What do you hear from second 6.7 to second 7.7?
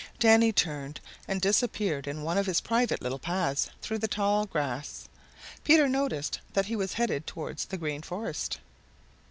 was headed towards